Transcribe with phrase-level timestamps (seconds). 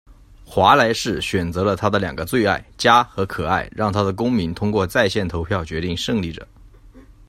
[0.43, 6.47] 华莱士选择了他的两个最爱，“家”和“可爱”，让他的公民通过在线投票决定胜利者。